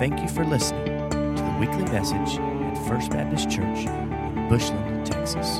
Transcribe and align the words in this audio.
Thank 0.00 0.18
you 0.22 0.28
for 0.28 0.46
listening 0.46 0.86
to 1.10 1.42
the 1.42 1.56
weekly 1.60 1.84
message 1.92 2.38
at 2.38 2.88
First 2.88 3.10
Baptist 3.10 3.50
Church 3.50 3.86
in 3.86 4.48
Bushland, 4.48 5.06
Texas. 5.06 5.58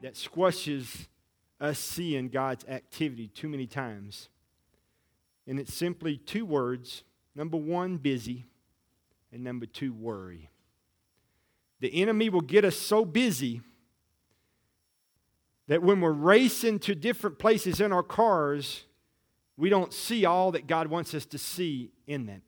that 0.00 0.16
squashes 0.16 1.08
us 1.60 1.78
seeing 1.78 2.30
God's 2.30 2.64
activity 2.64 3.28
too 3.28 3.50
many 3.50 3.66
times. 3.66 4.30
And 5.46 5.60
it's 5.60 5.74
simply 5.74 6.16
two 6.16 6.46
words 6.46 7.04
number 7.34 7.58
one, 7.58 7.98
busy, 7.98 8.46
and 9.30 9.44
number 9.44 9.66
two, 9.66 9.92
worry. 9.92 10.48
The 11.80 12.00
enemy 12.00 12.30
will 12.30 12.40
get 12.40 12.64
us 12.64 12.76
so 12.76 13.04
busy 13.04 13.60
that 15.66 15.82
when 15.82 16.00
we're 16.00 16.12
racing 16.12 16.78
to 16.78 16.94
different 16.94 17.38
places 17.38 17.78
in 17.78 17.92
our 17.92 18.02
cars, 18.02 18.86
we 19.58 19.68
don't 19.68 19.92
see 19.92 20.24
all 20.24 20.52
that 20.52 20.68
God 20.68 20.86
wants 20.86 21.12
us 21.14 21.26
to 21.26 21.38
see 21.38 21.90
in 22.06 22.26
them. 22.26 22.42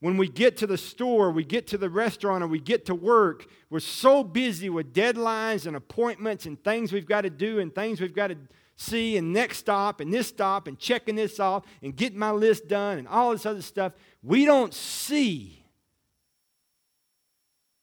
When 0.00 0.18
we 0.18 0.28
get 0.28 0.58
to 0.58 0.66
the 0.66 0.76
store, 0.76 1.30
we 1.30 1.42
get 1.42 1.66
to 1.68 1.78
the 1.78 1.88
restaurant, 1.88 2.44
or 2.44 2.46
we 2.46 2.60
get 2.60 2.84
to 2.86 2.94
work, 2.94 3.46
we're 3.70 3.80
so 3.80 4.22
busy 4.22 4.68
with 4.68 4.92
deadlines 4.92 5.66
and 5.66 5.74
appointments 5.74 6.44
and 6.44 6.62
things 6.62 6.92
we've 6.92 7.08
got 7.08 7.22
to 7.22 7.30
do 7.30 7.58
and 7.60 7.74
things 7.74 8.00
we've 8.00 8.14
got 8.14 8.26
to 8.28 8.36
see 8.76 9.16
and 9.16 9.32
next 9.32 9.56
stop 9.56 10.00
and 10.00 10.12
this 10.12 10.28
stop 10.28 10.68
and 10.68 10.78
checking 10.78 11.16
this 11.16 11.40
off 11.40 11.64
and 11.82 11.96
getting 11.96 12.18
my 12.18 12.30
list 12.30 12.68
done 12.68 12.98
and 12.98 13.08
all 13.08 13.32
this 13.32 13.46
other 13.46 13.62
stuff. 13.62 13.94
We 14.22 14.44
don't 14.44 14.74
see 14.74 15.64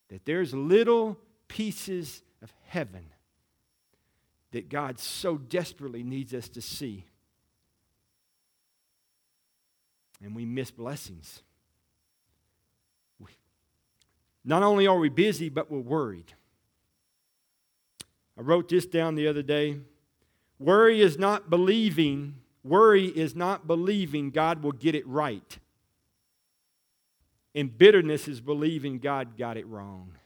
that 0.09 0.23
there's 0.23 0.53
little 0.53 1.17
pieces 1.47 2.21
of 2.43 2.53
heaven 2.67 3.07
that 4.51 4.69
God 4.69 4.99
so 4.99 5.35
desperately 5.35 6.03
needs 6.03 6.31
us 6.35 6.47
to 6.49 6.61
see. 6.61 7.07
And 10.23 10.33
we 10.33 10.45
miss 10.45 10.71
blessings. 10.71 11.43
We- 13.19 13.37
Not 14.45 14.63
only 14.63 14.87
are 14.87 14.97
we 14.97 15.09
busy, 15.09 15.49
but 15.49 15.69
we're 15.69 15.79
worried. 15.79 16.33
I 18.37 18.41
wrote 18.41 18.69
this 18.69 18.85
down 18.85 19.15
the 19.15 19.27
other 19.27 19.43
day. 19.43 19.81
Worry 20.59 21.01
is 21.01 21.19
not 21.19 21.49
believing, 21.49 22.35
worry 22.63 23.07
is 23.07 23.35
not 23.35 23.67
believing 23.67 24.31
God 24.31 24.63
will 24.63 24.71
get 24.71 24.95
it 24.95 25.05
right. 25.05 25.59
And 27.53 27.77
bitterness 27.77 28.27
is 28.27 28.39
believing 28.39 28.99
God 28.99 29.37
got 29.37 29.57
it 29.57 29.67
wrong. 29.67 30.17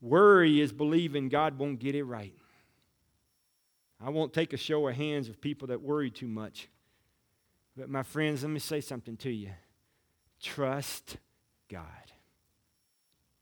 Worry 0.00 0.60
is 0.60 0.72
believing 0.72 1.28
God 1.28 1.58
won't 1.58 1.78
get 1.78 1.94
it 1.94 2.04
right. 2.04 2.34
I 4.00 4.10
won't 4.10 4.32
take 4.32 4.52
a 4.52 4.56
show 4.56 4.88
of 4.88 4.94
hands 4.94 5.28
of 5.28 5.40
people 5.40 5.68
that 5.68 5.80
worry 5.80 6.10
too 6.10 6.28
much. 6.28 6.68
But 7.76 7.90
my 7.90 8.02
friends, 8.02 8.42
let 8.42 8.50
me 8.50 8.58
say 8.58 8.80
something 8.80 9.16
to 9.18 9.30
you. 9.30 9.50
Trust 10.40 11.18
God. 11.68 11.82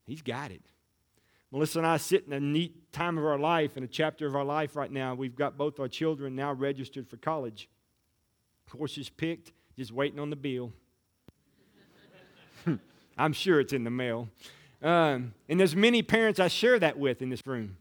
He's 0.06 0.22
got 0.22 0.50
it. 0.50 0.62
Melissa 1.52 1.78
and 1.78 1.86
I 1.86 1.98
sit 1.98 2.24
in 2.26 2.32
a 2.32 2.40
neat 2.40 2.92
time 2.92 3.16
of 3.16 3.24
our 3.24 3.38
life, 3.38 3.76
in 3.76 3.84
a 3.84 3.88
chapter 3.88 4.26
of 4.26 4.34
our 4.34 4.44
life 4.44 4.74
right 4.74 4.90
now. 4.90 5.14
We've 5.14 5.36
got 5.36 5.56
both 5.56 5.78
our 5.78 5.86
children 5.86 6.34
now 6.34 6.52
registered 6.52 7.08
for 7.08 7.16
college. 7.16 7.68
Courses 8.68 9.08
picked, 9.08 9.52
just 9.78 9.92
waiting 9.92 10.18
on 10.18 10.30
the 10.30 10.36
bill. 10.36 10.72
I'm 13.18 13.32
sure 13.32 13.60
it's 13.60 13.72
in 13.72 13.84
the 13.84 13.90
mail. 13.90 14.28
Um, 14.82 15.32
and 15.48 15.60
there's 15.60 15.76
many 15.76 16.02
parents 16.02 16.40
I 16.40 16.48
share 16.48 16.78
that 16.80 16.98
with 16.98 17.22
in 17.22 17.30
this 17.30 17.46
room. 17.46 17.76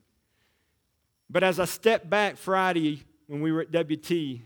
But 1.29 1.43
as 1.43 1.59
I 1.59 1.65
stepped 1.65 2.07
back 2.07 2.37
Friday 2.37 3.03
when 3.25 3.41
we 3.41 3.51
were 3.51 3.61
at 3.61 3.71
WT, 3.71 4.41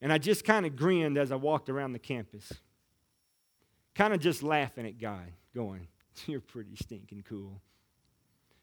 and 0.00 0.12
I 0.12 0.18
just 0.18 0.44
kind 0.44 0.64
of 0.66 0.76
grinned 0.76 1.18
as 1.18 1.32
I 1.32 1.36
walked 1.36 1.68
around 1.68 1.92
the 1.92 1.98
campus, 1.98 2.52
kind 3.94 4.14
of 4.14 4.20
just 4.20 4.42
laughing 4.42 4.86
at 4.86 4.98
God, 4.98 5.32
going, 5.54 5.88
You're 6.26 6.40
pretty 6.40 6.76
stinking 6.76 7.24
cool. 7.28 7.60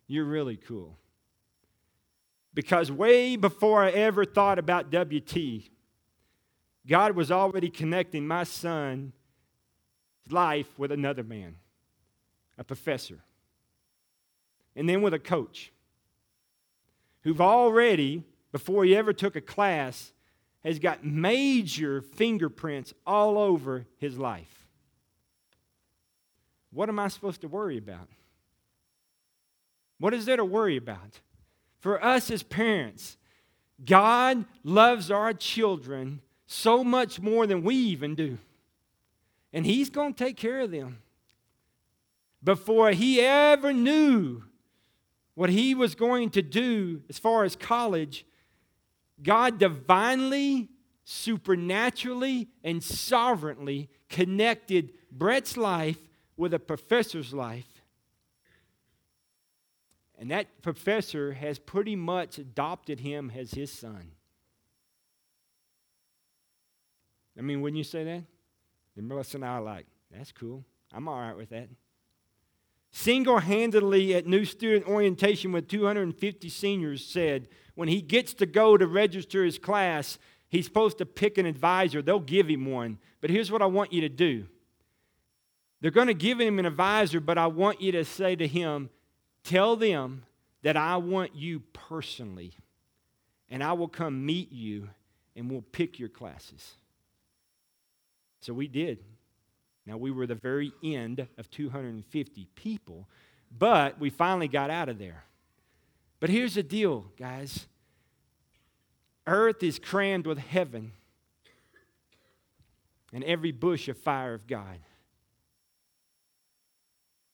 You're 0.07 0.25
really 0.25 0.57
cool. 0.57 0.97
Because 2.53 2.91
way 2.91 3.35
before 3.35 3.83
I 3.83 3.89
ever 3.91 4.23
thought 4.23 4.59
about 4.59 4.91
WT, 4.91 5.69
God 6.87 7.15
was 7.15 7.31
already 7.31 7.69
connecting 7.69 8.27
my 8.27 8.43
son's 8.43 9.13
life 10.29 10.67
with 10.77 10.91
another 10.91 11.23
man, 11.23 11.55
a 12.57 12.63
professor, 12.63 13.19
and 14.75 14.87
then 14.87 15.01
with 15.01 15.13
a 15.13 15.19
coach 15.19 15.71
who've 17.21 17.41
already, 17.41 18.23
before 18.51 18.85
he 18.85 18.95
ever 18.95 19.11
took 19.11 19.35
a 19.35 19.41
class, 19.41 20.13
has 20.65 20.79
got 20.79 21.05
major 21.05 22.01
fingerprints 22.01 22.93
all 23.05 23.37
over 23.37 23.85
his 23.97 24.17
life. 24.17 24.67
What 26.71 26.89
am 26.89 26.99
I 26.99 27.07
supposed 27.07 27.41
to 27.41 27.47
worry 27.47 27.77
about? 27.77 28.09
What 29.99 30.13
is 30.13 30.25
there 30.25 30.37
to 30.37 30.43
worry 30.43 30.75
about? 30.75 31.21
For 31.79 32.03
us 32.03 32.31
as 32.31 32.43
parents, 32.43 33.15
God 33.85 34.45
loves 34.63 35.11
our 35.11 35.33
children 35.33 36.21
so 36.47 36.83
much 36.83 37.21
more 37.21 37.45
than 37.45 37.63
we 37.63 37.75
even 37.75 38.15
do. 38.15 38.39
And 39.53 39.65
He's 39.65 39.89
going 39.89 40.13
to 40.13 40.23
take 40.23 40.35
care 40.35 40.61
of 40.61 40.71
them. 40.71 40.97
Before 42.43 42.91
He 42.91 43.21
ever 43.21 43.71
knew 43.71 44.43
what 45.35 45.49
He 45.49 45.75
was 45.75 45.95
going 45.95 46.31
to 46.31 46.41
do 46.41 47.03
as 47.07 47.19
far 47.19 47.43
as 47.43 47.55
college, 47.55 48.25
God 49.21 49.59
divinely, 49.59 50.69
supernaturally, 51.03 52.49
and 52.63 52.83
sovereignly 52.83 53.89
connected 54.09 54.91
Brett's 55.11 55.57
life 55.57 55.99
with 56.37 56.53
a 56.53 56.59
professor's 56.59 57.33
life. 57.33 57.83
And 60.17 60.31
that 60.31 60.61
professor 60.61 61.33
has 61.33 61.59
pretty 61.59 61.95
much 61.95 62.37
adopted 62.37 63.01
him 63.01 63.31
as 63.35 63.51
his 63.51 63.71
son. 63.71 64.11
I 67.37 67.41
mean, 67.41 67.61
wouldn't 67.61 67.77
you 67.77 67.83
say 67.83 68.03
that? 68.03 68.23
And 68.95 69.07
Melissa 69.07 69.37
and 69.37 69.45
I 69.45 69.49
are 69.49 69.61
like, 69.61 69.85
that's 70.09 70.31
cool. 70.31 70.63
I'm 70.93 71.07
all 71.07 71.19
right 71.19 71.35
with 71.35 71.49
that. 71.49 71.67
Single 72.91 73.39
handedly 73.39 74.15
at 74.15 74.25
new 74.25 74.45
student 74.45 74.87
orientation 74.87 75.51
with 75.51 75.67
250 75.67 76.47
seniors 76.47 77.05
said, 77.05 77.49
when 77.75 77.87
he 77.87 78.01
gets 78.01 78.33
to 78.35 78.45
go 78.45 78.77
to 78.77 78.87
register 78.87 79.43
his 79.43 79.59
class, 79.59 80.17
he's 80.49 80.65
supposed 80.65 80.97
to 80.97 81.05
pick 81.05 81.37
an 81.37 81.45
advisor. 81.45 82.01
They'll 82.01 82.19
give 82.19 82.47
him 82.47 82.65
one. 82.65 82.97
But 83.21 83.29
here's 83.29 83.51
what 83.51 83.61
I 83.61 83.67
want 83.67 83.93
you 83.93 84.01
to 84.01 84.09
do 84.09 84.47
they're 85.81 85.91
going 85.91 86.07
to 86.07 86.13
give 86.13 86.39
him 86.39 86.57
an 86.57 86.65
advisor, 86.65 87.19
but 87.19 87.37
I 87.37 87.47
want 87.47 87.81
you 87.81 87.91
to 87.91 88.05
say 88.05 88.35
to 88.35 88.47
him, 88.47 88.89
Tell 89.43 89.75
them 89.75 90.23
that 90.63 90.75
I 90.75 90.97
want 90.97 91.35
you 91.35 91.59
personally, 91.73 92.53
and 93.49 93.63
I 93.63 93.73
will 93.73 93.87
come 93.87 94.25
meet 94.25 94.51
you 94.51 94.89
and 95.35 95.51
we'll 95.51 95.61
pick 95.61 95.99
your 95.99 96.09
classes. 96.09 96.73
So 98.41 98.53
we 98.53 98.67
did. 98.67 98.99
Now, 99.85 99.97
we 99.97 100.09
were 100.09 100.25
the 100.25 100.33
very 100.33 100.71
end 100.83 101.27
of 101.37 101.51
250 101.51 102.47
people, 102.55 103.07
but 103.55 103.99
we 103.99 104.09
finally 104.09 104.47
got 104.47 104.71
out 104.71 104.89
of 104.89 104.97
there. 104.97 105.23
But 106.19 106.29
here's 106.29 106.55
the 106.55 106.63
deal, 106.63 107.05
guys 107.17 107.67
earth 109.27 109.63
is 109.63 109.79
crammed 109.79 110.27
with 110.27 110.37
heaven, 110.37 110.91
and 113.11 113.23
every 113.23 113.51
bush 113.51 113.87
a 113.87 113.93
fire 113.93 114.33
of 114.33 114.47
God. 114.47 114.79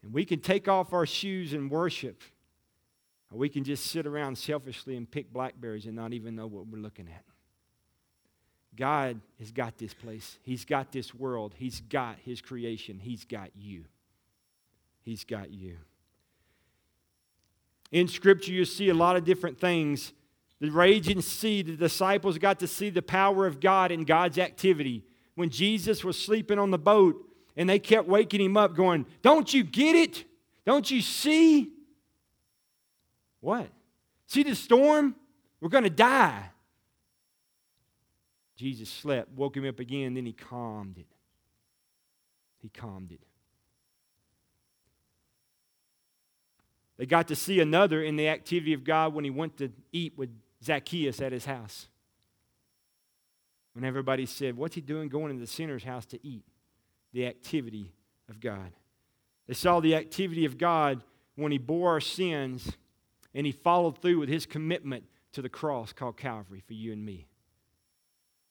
And 0.04 0.14
we 0.14 0.26
can 0.26 0.40
take 0.40 0.68
off 0.68 0.94
our 0.94 1.06
shoes 1.06 1.54
and 1.54 1.70
worship, 1.70 2.22
or 3.32 3.38
we 3.38 3.50
can 3.50 3.64
just 3.64 3.88
sit 3.88 4.08
around 4.08 4.38
selfishly 4.38 4.96
and 4.96 5.10
pick 5.10 5.32
blackberries 5.32 5.86
and 5.86 5.96
not 5.96 6.14
even 6.14 6.36
know 6.36 6.48
what 6.48 6.68
we're 6.68 6.82
looking 6.82 7.08
at. 7.08 7.24
God 8.76 9.20
has 9.38 9.52
got 9.52 9.78
this 9.78 9.94
place. 9.94 10.40
He's 10.44 10.66
got 10.66 10.92
this 10.92 11.14
world. 11.14 11.54
He's 11.58 11.82
got 11.82 12.18
His 12.24 12.42
creation. 12.42 13.00
He's 13.00 13.26
got 13.26 13.52
you. 13.56 13.86
He's 15.02 15.24
got 15.24 15.52
you. 15.52 15.78
In 17.92 18.08
Scripture, 18.08 18.52
you 18.52 18.66
see 18.66 18.90
a 18.90 18.94
lot 18.94 19.16
of 19.16 19.24
different 19.24 19.60
things. 19.60 20.14
The 20.60 20.70
raging 20.70 21.22
sea, 21.22 21.62
the 21.62 21.76
disciples 21.76 22.38
got 22.38 22.60
to 22.60 22.68
see 22.68 22.90
the 22.90 23.02
power 23.02 23.46
of 23.46 23.60
God 23.60 23.92
in 23.92 24.04
God's 24.04 24.38
activity. 24.38 25.04
When 25.36 25.50
Jesus 25.50 26.04
was 26.04 26.18
sleeping 26.22 26.60
on 26.60 26.72
the 26.72 26.78
boat, 26.78 27.28
and 27.58 27.70
they 27.70 27.80
kept 27.80 28.08
waking 28.08 28.42
him 28.42 28.58
up, 28.58 28.76
going, 28.76 29.06
Don't 29.22 29.54
you 29.54 29.64
get 29.64 29.96
it? 29.96 30.26
Don't 30.66 30.90
you 30.90 31.02
see? 31.02 31.72
What? 33.40 33.70
See 34.28 34.44
the 34.44 34.56
storm? 34.56 35.16
We're 35.60 35.70
going 35.70 35.84
to 35.84 35.90
die. 35.90 36.50
Jesus 38.56 38.90
slept, 38.90 39.32
woke 39.36 39.58
him 39.58 39.68
up 39.68 39.80
again, 39.80 40.14
then 40.14 40.26
he 40.26 40.34
calmed 40.34 40.98
it. 40.98 41.08
He 42.62 42.70
calmed 42.70 43.12
it. 43.12 43.22
They 47.02 47.08
got 47.08 47.30
to 47.30 47.36
see 47.36 47.60
another 47.60 48.04
in 48.04 48.16
the 48.16 48.28
activity 48.28 48.74
of 48.74 48.84
God 48.84 49.16
when 49.16 49.24
he 49.24 49.32
went 49.32 49.58
to 49.58 49.72
eat 49.92 50.14
with 50.16 50.30
Zacchaeus 50.64 51.20
at 51.20 51.32
his 51.32 51.46
house. 51.46 51.88
when 53.74 53.84
everybody 53.84 54.28
said, 54.28 54.56
What's 54.56 54.76
he 54.76 54.82
doing 54.82 55.10
going 55.10 55.32
into 55.32 55.42
the 55.42 55.48
sinner's 55.48 55.84
house 55.84 56.06
to 56.06 56.20
eat? 56.24 56.46
The 57.12 57.26
activity 57.26 57.92
of 58.30 58.40
God. 58.40 58.72
They 59.48 59.56
saw 59.56 59.80
the 59.80 59.96
activity 59.96 60.46
of 60.46 60.60
God 60.60 61.02
when 61.34 61.52
he 61.52 61.58
bore 61.58 61.90
our 61.90 62.02
sins 62.02 62.78
and 63.34 63.48
he 63.48 63.52
followed 63.52 63.98
through 63.98 64.20
with 64.20 64.30
his 64.30 64.46
commitment 64.46 65.06
to 65.32 65.42
the 65.42 65.50
cross 65.50 65.94
called 65.94 66.18
Calvary 66.18 66.62
for 66.68 66.74
you 66.74 66.94
and 66.94 67.04
me. 67.04 67.26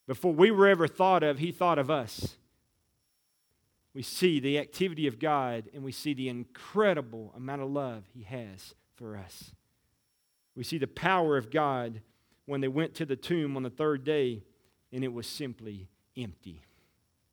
Before 0.08 0.32
we 0.32 0.50
were 0.50 0.66
ever 0.66 0.88
thought 0.88 1.22
of, 1.22 1.38
he 1.38 1.52
thought 1.52 1.78
of 1.78 1.88
us. 1.88 2.36
We 3.94 4.02
see 4.02 4.38
the 4.38 4.58
activity 4.58 5.06
of 5.06 5.18
God 5.18 5.64
and 5.74 5.82
we 5.82 5.92
see 5.92 6.14
the 6.14 6.28
incredible 6.28 7.32
amount 7.36 7.62
of 7.62 7.70
love 7.70 8.04
he 8.14 8.22
has 8.22 8.74
for 8.94 9.16
us. 9.16 9.52
We 10.54 10.64
see 10.64 10.78
the 10.78 10.86
power 10.86 11.36
of 11.36 11.50
God 11.50 12.00
when 12.46 12.60
they 12.60 12.68
went 12.68 12.94
to 12.96 13.06
the 13.06 13.16
tomb 13.16 13.56
on 13.56 13.62
the 13.62 13.70
third 13.70 14.04
day 14.04 14.42
and 14.92 15.02
it 15.02 15.12
was 15.12 15.26
simply 15.26 15.88
empty. 16.16 16.62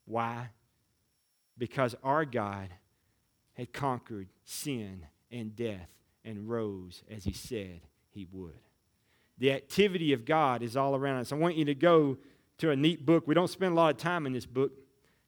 Why? 0.06 0.50
Because 1.58 1.96
our 2.04 2.26
God 2.26 2.70
had 3.54 3.74
conquered 3.74 4.30
sin 4.46 5.06
and 5.32 5.56
death 5.56 5.90
and 6.24 6.50
rose 6.50 7.04
as 7.10 7.24
he 7.24 7.34
said 7.34 7.82
he 8.10 8.28
would. 8.32 8.60
The 9.38 9.52
activity 9.52 10.14
of 10.14 10.26
God 10.26 10.64
is 10.64 10.76
all 10.76 10.96
around 10.96 11.20
us. 11.20 11.32
I 11.32 11.36
want 11.36 11.56
you 11.56 11.66
to 11.66 11.76
go 11.76 12.18
to 12.60 12.72
a 12.72 12.76
neat 12.76 13.06
book. 13.06 13.28
We 13.28 13.36
don't 13.36 13.50
spend 13.50 13.74
a 13.74 13.76
lot 13.76 13.92
of 13.92 13.98
time 13.98 14.26
in 14.26 14.34
this 14.34 14.46
book, 14.46 14.72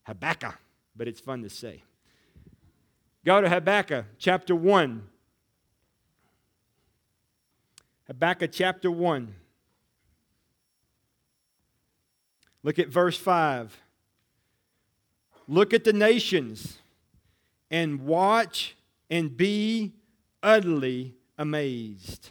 Habakkuk, 0.04 0.58
but 0.96 1.08
it's 1.08 1.20
fun 1.20 1.42
to 1.42 1.50
say. 1.50 1.82
Go 3.24 3.40
to 3.40 3.48
Habakkuk 3.48 4.06
chapter 4.18 4.54
1. 4.54 5.02
Habakkuk 8.06 8.50
chapter 8.52 8.90
1. 8.90 9.34
Look 12.62 12.78
at 12.78 12.88
verse 12.88 13.16
5. 13.16 13.78
Look 15.46 15.74
at 15.74 15.84
the 15.84 15.92
nations 15.92 16.78
and 17.70 18.02
watch 18.02 18.76
and 19.08 19.36
be 19.36 19.94
utterly 20.42 21.14
amazed. 21.38 22.30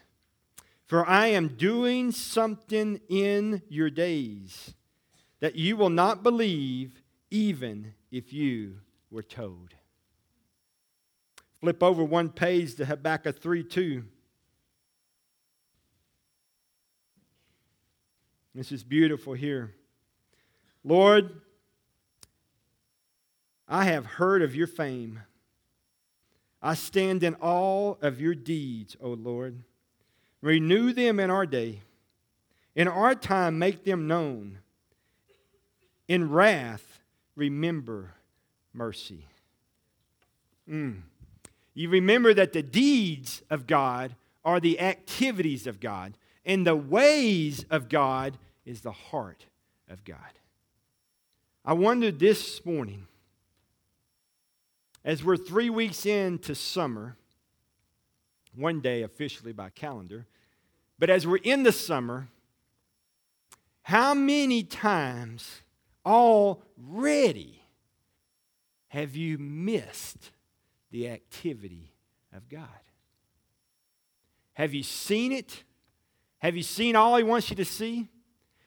For 0.85 1.07
I 1.07 1.27
am 1.27 1.49
doing 1.49 2.11
something 2.11 2.99
in 3.09 3.61
your 3.69 3.89
days 3.89 4.73
that 5.39 5.55
you 5.55 5.77
will 5.77 5.89
not 5.89 6.23
believe, 6.23 7.01
even 7.29 7.93
if 8.11 8.33
you 8.33 8.75
were 9.11 9.23
told. 9.23 9.73
Flip 11.59 11.83
over 11.83 12.03
one 12.03 12.29
page 12.29 12.75
to 12.75 12.85
Habakkuk 12.85 13.41
3 13.41 13.63
2. 13.63 14.03
This 18.55 18.71
is 18.71 18.83
beautiful 18.83 19.33
here. 19.33 19.75
Lord, 20.83 21.41
I 23.67 23.85
have 23.85 24.05
heard 24.05 24.41
of 24.41 24.55
your 24.55 24.67
fame. 24.67 25.21
I 26.61 26.73
stand 26.73 27.23
in 27.23 27.35
awe 27.35 27.95
of 28.01 28.19
your 28.19 28.35
deeds, 28.35 28.97
O 29.01 29.09
Lord. 29.11 29.63
Renew 30.41 30.93
them 30.93 31.19
in 31.19 31.29
our 31.29 31.45
day. 31.45 31.81
In 32.75 32.87
our 32.87 33.13
time, 33.13 33.59
make 33.59 33.83
them 33.83 34.07
known. 34.07 34.59
In 36.07 36.31
wrath, 36.31 36.88
remember 37.39 38.11
mercy. 38.73 39.25
Mm. 40.69 41.01
You 41.73 41.89
remember 41.89 42.33
that 42.33 42.53
the 42.53 42.61
deeds 42.61 43.41
of 43.49 43.65
God 43.65 44.15
are 44.45 44.59
the 44.59 44.79
activities 44.79 45.65
of 45.65 45.79
God, 45.79 46.13
and 46.45 46.65
the 46.65 46.75
ways 46.75 47.65
of 47.69 47.89
God 47.89 48.37
is 48.65 48.81
the 48.81 48.91
heart 48.91 49.45
of 49.89 50.03
God. 50.03 50.17
I 51.65 51.73
wondered 51.73 52.19
this 52.19 52.65
morning, 52.65 53.07
as 55.03 55.23
we're 55.23 55.37
three 55.37 55.69
weeks 55.69 56.05
into 56.05 56.55
summer, 56.55 57.15
one 58.55 58.81
day 58.81 59.03
officially 59.03 59.53
by 59.53 59.69
calendar, 59.69 60.25
but 60.97 61.09
as 61.09 61.25
we're 61.25 61.37
in 61.37 61.63
the 61.63 61.71
summer, 61.71 62.27
how 63.83 64.13
many 64.13 64.63
times 64.63 65.61
already 66.05 67.61
have 68.89 69.15
you 69.15 69.37
missed 69.37 70.31
the 70.91 71.09
activity 71.09 71.93
of 72.35 72.49
God? 72.49 72.67
Have 74.53 74.73
you 74.73 74.83
seen 74.83 75.31
it? 75.31 75.63
Have 76.39 76.55
you 76.55 76.63
seen 76.63 76.95
all 76.95 77.15
He 77.15 77.23
wants 77.23 77.49
you 77.49 77.55
to 77.57 77.65
see? 77.65 78.07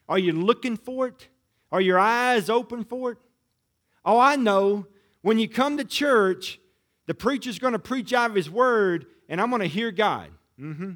Are 0.09 0.19
you 0.19 0.33
looking 0.33 0.77
for 0.77 1.09
it? 1.09 1.29
Are 1.71 1.81
your 1.81 1.99
eyes 1.99 2.51
open 2.51 2.85
for 2.85 3.13
it? 3.13 3.19
Oh, 4.05 4.19
I 4.19 4.37
know. 4.37 4.87
When 5.23 5.39
you 5.39 5.49
come 5.49 5.79
to 5.79 5.85
church, 5.85 6.61
the 7.07 7.15
preacher's 7.15 7.59
going 7.59 7.73
to 7.73 7.79
preach 7.79 8.13
out 8.13 8.31
of 8.31 8.37
his 8.37 8.51
word, 8.51 9.07
and 9.29 9.41
I'm 9.41 9.51
going 9.51 9.63
to 9.63 9.69
hear 9.69 9.91
God. 9.91 10.29
Mm-hmm. 10.61 10.93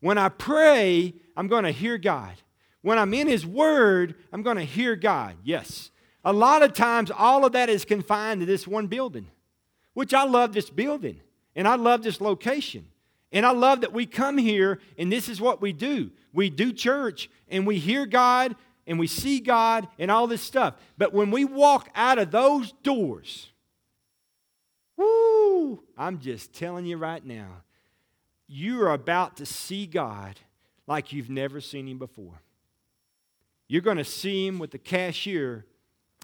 When 0.00 0.18
I 0.18 0.28
pray, 0.28 1.14
I'm 1.36 1.48
going 1.48 1.64
to 1.64 1.70
hear 1.70 1.98
God. 1.98 2.34
When 2.84 2.98
I'm 2.98 3.14
in 3.14 3.28
his 3.28 3.46
word, 3.46 4.14
I'm 4.30 4.42
going 4.42 4.58
to 4.58 4.62
hear 4.62 4.94
God. 4.94 5.36
Yes. 5.42 5.90
A 6.22 6.34
lot 6.34 6.62
of 6.62 6.74
times, 6.74 7.10
all 7.10 7.46
of 7.46 7.52
that 7.52 7.70
is 7.70 7.82
confined 7.82 8.42
to 8.42 8.46
this 8.46 8.66
one 8.66 8.88
building, 8.88 9.26
which 9.94 10.12
I 10.12 10.24
love 10.24 10.52
this 10.52 10.68
building, 10.68 11.18
and 11.56 11.66
I 11.66 11.76
love 11.76 12.02
this 12.02 12.20
location. 12.20 12.88
And 13.32 13.46
I 13.46 13.52
love 13.52 13.80
that 13.80 13.94
we 13.94 14.04
come 14.04 14.36
here 14.36 14.80
and 14.98 15.10
this 15.10 15.30
is 15.30 15.40
what 15.40 15.62
we 15.62 15.72
do. 15.72 16.10
We 16.34 16.50
do 16.50 16.74
church 16.74 17.30
and 17.48 17.66
we 17.66 17.78
hear 17.78 18.04
God 18.04 18.54
and 18.86 18.98
we 18.98 19.06
see 19.06 19.40
God 19.40 19.88
and 19.98 20.10
all 20.10 20.26
this 20.26 20.42
stuff. 20.42 20.74
But 20.98 21.14
when 21.14 21.30
we 21.30 21.46
walk 21.46 21.88
out 21.94 22.18
of 22.18 22.30
those 22.30 22.72
doors, 22.82 23.50
whoo, 24.98 25.82
I'm 25.96 26.18
just 26.20 26.52
telling 26.52 26.84
you 26.84 26.98
right 26.98 27.24
now, 27.24 27.62
you 28.46 28.82
are 28.82 28.92
about 28.92 29.38
to 29.38 29.46
see 29.46 29.86
God 29.86 30.38
like 30.86 31.14
you've 31.14 31.30
never 31.30 31.62
seen 31.62 31.88
him 31.88 31.98
before. 31.98 32.43
You're 33.68 33.82
going 33.82 33.96
to 33.96 34.04
see 34.04 34.46
him 34.46 34.58
with 34.58 34.70
the 34.70 34.78
cashier 34.78 35.64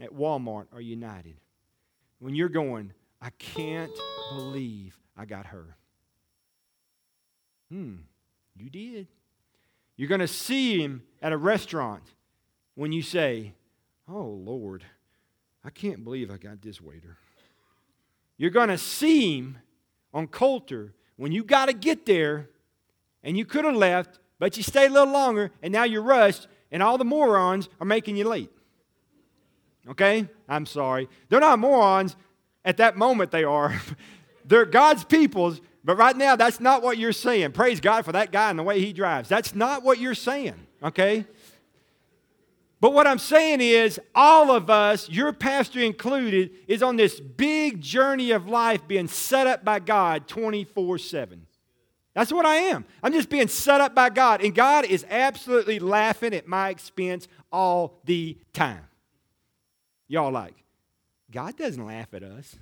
at 0.01 0.15
Walmart 0.15 0.67
or 0.73 0.81
United. 0.81 1.37
When 2.19 2.35
you're 2.35 2.49
going, 2.49 2.93
I 3.21 3.31
can't 3.31 3.93
believe 4.35 4.99
I 5.17 5.25
got 5.25 5.47
her. 5.47 5.77
Hmm, 7.71 7.97
you 8.57 8.69
did. 8.69 9.09
You're 9.97 10.09
going 10.09 10.21
to 10.21 10.29
see 10.29 10.83
him 10.83 11.03
at 11.23 11.33
a 11.33 11.37
restaurant 11.37 12.03
when 12.75 12.93
you 12.93 13.03
say, 13.03 13.55
Oh, 14.09 14.25
Lord, 14.25 14.85
I 15.65 15.71
can't 15.71 16.03
believe 16.03 16.31
I 16.31 16.37
got 16.37 16.63
this 16.63 16.81
waiter. 16.81 17.17
You're 18.37 18.51
going 18.51 18.71
to 18.71 18.79
see 18.79 19.39
him 19.39 19.59
on 20.13 20.27
Coulter 20.27 20.95
when 21.17 21.31
you 21.31 21.45
got 21.45 21.67
to 21.67 21.73
get 21.73 22.07
there 22.07 22.49
and 23.23 23.37
you 23.37 23.45
could 23.45 23.65
have 23.65 23.77
left, 23.77 24.19
but 24.39 24.57
you 24.57 24.63
stayed 24.63 24.91
a 24.91 24.95
little 24.95 25.13
longer 25.13 25.53
and 25.63 25.73
now 25.73 25.85
you're 25.85 26.03
rushed 26.03 26.49
and 26.71 26.83
all 26.83 26.99
the 26.99 27.05
morons 27.05 27.69
are 27.81 27.87
making 27.87 28.17
you 28.17 28.25
late. 28.25 28.51
Okay? 29.89 30.29
I'm 30.49 30.67
sorry. 30.67 31.09
They're 31.29 31.41
not 31.41 31.59
morons. 31.59 32.17
At 32.65 32.77
that 32.79 32.97
moment, 32.97 33.31
they 33.31 33.45
are. 33.45 33.81
They're 34.45 34.65
God's 34.65 35.05
peoples, 35.05 35.61
but 35.85 35.97
right 35.97 36.17
now, 36.17 36.37
that's 36.37 36.61
not 36.61 36.83
what 36.83 36.99
you're 36.99 37.13
saying. 37.13 37.53
Praise 37.53 37.81
God 37.81 38.05
for 38.05 38.13
that 38.13 38.33
guy 38.33 38.51
and 38.51 38.59
the 38.59 38.63
way 38.63 38.81
he 38.81 38.93
drives. 38.93 39.29
That's 39.29 39.55
not 39.55 39.83
what 39.83 39.99
you're 39.99 40.15
saying, 40.15 40.55
okay? 40.83 41.25
But 42.81 42.93
what 42.93 43.07
I'm 43.07 43.19
saying 43.19 43.61
is, 43.61 44.01
all 44.15 44.51
of 44.51 44.71
us, 44.71 45.09
your 45.09 45.33
pastor 45.33 45.81
included, 45.81 46.51
is 46.67 46.83
on 46.83 46.97
this 46.97 47.21
big 47.21 47.81
journey 47.81 48.31
of 48.31 48.49
life 48.49 48.87
being 48.89 49.09
set 49.09 49.47
up 49.47 49.65
by 49.65 49.79
God 49.79 50.27
24 50.27 50.99
7. 50.99 51.47
That's 52.15 52.33
what 52.33 52.45
I 52.45 52.57
am. 52.57 52.85
I'm 53.03 53.13
just 53.13 53.29
being 53.29 53.49
set 53.49 53.81
up 53.81 53.95
by 53.95 54.11
God. 54.11 54.43
And 54.43 54.55
God 54.55 54.85
is 54.85 55.07
absolutely 55.09 55.79
laughing 55.79 56.35
at 56.35 56.47
my 56.47 56.71
expense 56.71 57.29
all 57.53 58.01
the 58.05 58.37
time. 58.53 58.85
Y'all 60.09 60.33
like, 60.33 60.65
God 61.31 61.57
doesn't 61.57 61.85
laugh 61.85 62.13
at 62.13 62.25
us. 62.25 62.57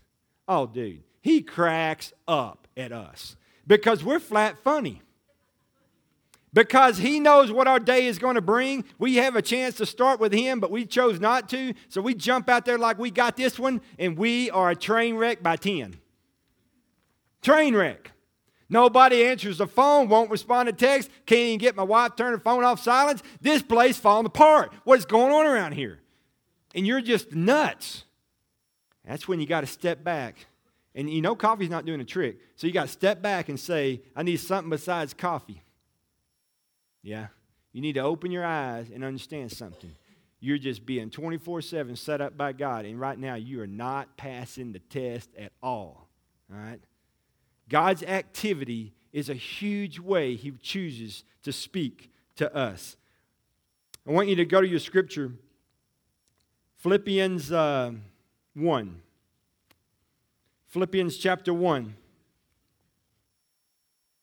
Oh, 0.47 0.67
dude, 0.67 1.03
He 1.23 1.43
cracks 1.43 2.13
up 2.27 2.69
at 2.77 2.93
us 2.93 3.37
because 3.67 4.05
we're 4.05 4.21
flat 4.21 4.57
funny 4.63 5.03
because 6.53 6.99
he 6.99 7.21
knows 7.21 7.53
what 7.53 7.69
our 7.69 7.79
day 7.79 8.07
is 8.07 8.19
going 8.19 8.35
to 8.35 8.41
bring. 8.41 8.85
We 8.99 9.17
have 9.17 9.37
a 9.37 9.43
chance 9.43 9.77
to 9.77 9.87
start 9.87 10.21
with 10.21 10.33
him, 10.33 10.61
but 10.61 10.71
we 10.71 10.87
chose 10.87 11.21
not 11.21 11.49
to. 11.51 11.75
So 11.89 12.01
we 12.01 12.15
jump 12.15 12.49
out 12.49 12.65
there 12.65 12.79
like 12.79 12.99
we 12.99 13.11
got 13.11 13.37
this 13.37 13.59
one, 13.59 13.81
and 13.99 14.17
we 14.17 14.51
are 14.51 14.71
a 14.71 14.77
train 14.77 15.17
wreck 15.17 15.43
by 15.43 15.57
10. 15.57 15.99
Train 17.43 17.75
wreck. 17.75 18.13
Nobody 18.71 19.25
answers 19.25 19.59
the 19.59 19.67
phone, 19.67 20.09
won't 20.09 20.31
respond 20.31 20.67
to 20.67 20.73
text, 20.73 21.11
can't 21.25 21.41
even 21.41 21.59
get 21.59 21.77
my 21.77 21.83
wife 21.83 22.17
turn 22.17 22.33
the 22.33 22.39
phone 22.39 22.65
off 22.65 22.83
silence. 22.83 23.23
This 23.41 23.63
place 23.63 23.97
falling 23.97 24.27
apart. 24.27 24.73
What's 24.85 25.07
going 25.07 25.33
on 25.33 25.47
around 25.47 25.73
here? 25.73 26.01
And 26.75 26.87
you're 26.87 27.01
just 27.01 27.35
nuts. 27.35 28.05
That's 29.07 29.27
when 29.27 29.41
you 29.41 29.47
got 29.47 29.63
to 29.63 29.67
step 29.67 30.05
back. 30.05 30.47
And 30.95 31.09
you 31.09 31.23
know 31.23 31.35
coffee's 31.35 31.71
not 31.71 31.87
doing 31.87 32.01
a 32.01 32.05
trick. 32.05 32.39
So 32.57 32.67
you 32.67 32.73
got 32.73 32.83
to 32.83 32.93
step 32.93 33.23
back 33.23 33.49
and 33.49 33.59
say, 33.59 34.03
I 34.15 34.23
need 34.23 34.39
something 34.39 34.69
besides 34.69 35.15
coffee. 35.15 35.63
Yeah. 37.03 37.29
You 37.73 37.81
need 37.81 37.95
to 37.95 38.01
open 38.01 38.31
your 38.31 38.45
eyes 38.45 38.91
and 38.93 39.03
understand 39.03 39.53
something. 39.53 39.93
you're 40.41 40.59
just 40.59 40.85
being 40.85 41.11
24 41.11 41.63
7 41.63 41.97
set 41.97 42.21
up 42.21 42.37
by 42.37 42.53
God. 42.53 42.85
And 42.85 43.01
right 43.01 43.19
now, 43.19 43.35
you 43.35 43.63
are 43.63 43.67
not 43.67 44.17
passing 44.17 44.73
the 44.73 44.79
test 44.79 45.31
at 45.39 45.53
all. 45.63 46.09
All 46.53 46.59
right? 46.59 46.81
God's 47.69 48.03
activity 48.03 48.95
is 49.13 49.29
a 49.29 49.35
huge 49.35 49.99
way 49.99 50.35
He 50.35 50.53
chooses 50.63 51.25
to 51.43 51.53
speak 51.53 52.11
to 52.37 52.55
us. 52.55 52.97
I 54.07 54.13
want 54.13 54.29
you 54.29 54.37
to 54.37 54.45
go 54.45 54.61
to 54.61 54.67
your 54.67 54.81
scripture, 54.81 55.33
Philippians 56.79 57.53
uh, 57.53 57.93
1. 58.55 59.03
Philippians 60.69 61.17
chapter 61.17 61.53
1. 61.53 61.95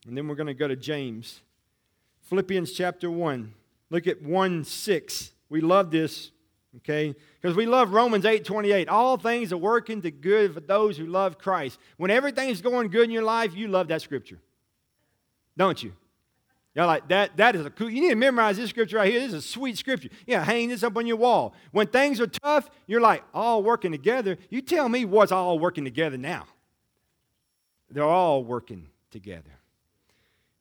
And 0.07 0.17
then 0.17 0.27
we're 0.27 0.35
going 0.35 0.47
to 0.47 0.53
go 0.53 0.67
to 0.67 0.75
James. 0.75 1.41
Philippians 2.21 2.71
chapter 2.71 3.09
1. 3.09 3.53
Look 3.89 4.07
at 4.07 4.21
1 4.21 4.63
6. 4.63 5.31
We 5.49 5.61
love 5.61 5.91
this, 5.91 6.31
okay? 6.77 7.15
Because 7.41 7.55
we 7.55 7.65
love 7.65 7.91
Romans 7.91 8.25
8 8.25 8.45
28. 8.45 8.89
All 8.89 9.17
things 9.17 9.51
are 9.53 9.57
working 9.57 10.01
to 10.01 10.11
good 10.11 10.53
for 10.53 10.59
those 10.59 10.97
who 10.97 11.05
love 11.05 11.37
Christ. 11.37 11.79
When 11.97 12.11
everything's 12.11 12.61
going 12.61 12.89
good 12.89 13.05
in 13.05 13.11
your 13.11 13.23
life, 13.23 13.55
you 13.55 13.67
love 13.67 13.87
that 13.89 14.01
scripture. 14.01 14.39
Don't 15.57 15.81
you? 15.81 15.93
You're 16.75 16.85
like, 16.85 17.07
that, 17.07 17.37
that 17.37 17.55
is 17.55 17.65
a 17.65 17.69
cool, 17.69 17.89
you 17.89 18.01
need 18.01 18.09
to 18.09 18.15
memorize 18.15 18.57
this 18.57 18.69
scripture 18.69 18.97
right 18.97 19.09
here. 19.09 19.21
This 19.21 19.29
is 19.29 19.45
a 19.45 19.47
sweet 19.47 19.77
scripture. 19.77 20.09
Yeah, 20.27 20.43
hang 20.43 20.67
this 20.67 20.83
up 20.83 20.97
on 20.97 21.07
your 21.07 21.15
wall. 21.15 21.53
When 21.71 21.87
things 21.87 22.19
are 22.19 22.27
tough, 22.27 22.69
you're 22.85 22.99
like, 22.99 23.23
all 23.33 23.63
working 23.63 23.93
together. 23.93 24.37
You 24.49 24.61
tell 24.61 24.89
me 24.89 25.05
what's 25.05 25.31
all 25.31 25.57
working 25.57 25.85
together 25.85 26.17
now. 26.17 26.45
They're 27.89 28.03
all 28.03 28.43
working 28.43 28.89
together. 29.09 29.51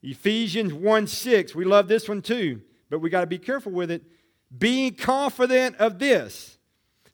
Ephesians 0.05 0.73
1 0.73 1.07
6, 1.09 1.55
we 1.55 1.65
love 1.65 1.89
this 1.89 2.09
one 2.09 2.23
too, 2.23 2.61
but 2.91 3.01
we 3.01 3.11
got 3.11 3.23
to 3.23 3.27
be 3.27 3.39
careful 3.39 3.73
with 3.73 3.91
it. 3.91 4.05
Being 4.57 4.95
confident 4.95 5.77
of 5.77 5.99
this, 5.99 6.59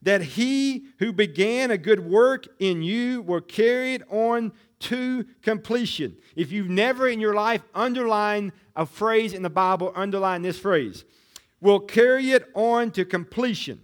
that 0.02 0.22
he 0.22 0.86
who 0.98 1.12
began 1.12 1.70
a 1.70 1.78
good 1.78 2.00
work 2.00 2.46
in 2.58 2.82
you 2.82 3.22
will 3.22 3.40
carry 3.40 3.94
it 3.94 4.02
on 4.10 4.52
to 4.80 5.24
completion. 5.42 6.16
If 6.36 6.52
you've 6.52 6.70
never 6.70 7.06
in 7.06 7.20
your 7.20 7.34
life 7.34 7.62
underlined 7.74 8.52
a 8.74 8.86
phrase 8.86 9.34
in 9.34 9.42
the 9.42 9.50
Bible, 9.50 9.92
underline 9.94 10.42
this 10.42 10.58
phrase 10.58 11.04
will 11.60 11.80
carry 11.80 12.30
it 12.30 12.48
on 12.54 12.90
to 12.92 13.04
completion. 13.04 13.80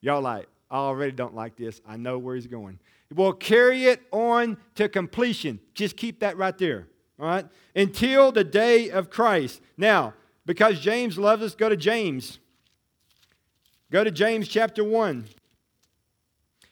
Y'all 0.00 0.22
like, 0.22 0.46
I 0.70 0.76
already 0.76 1.12
don't 1.12 1.34
like 1.34 1.56
this. 1.56 1.80
I 1.86 1.96
know 1.96 2.18
where 2.18 2.34
he's 2.34 2.46
going. 2.46 2.78
Will 3.14 3.32
carry 3.32 3.84
it 3.84 4.02
on 4.10 4.56
to 4.74 4.88
completion. 4.88 5.60
Just 5.74 5.96
keep 5.96 6.20
that 6.20 6.36
right 6.36 6.56
there. 6.56 6.88
All 7.20 7.26
right? 7.26 7.46
Until 7.74 8.32
the 8.32 8.44
day 8.44 8.90
of 8.90 9.10
Christ. 9.10 9.60
Now, 9.76 10.14
because 10.46 10.80
James 10.80 11.18
loves 11.18 11.42
us, 11.42 11.54
go 11.54 11.68
to 11.68 11.76
James. 11.76 12.38
Go 13.90 14.02
to 14.04 14.10
James 14.10 14.48
chapter 14.48 14.82
1. 14.82 15.26